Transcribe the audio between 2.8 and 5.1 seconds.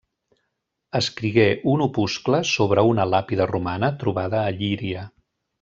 una làpida romana trobada a Llíria.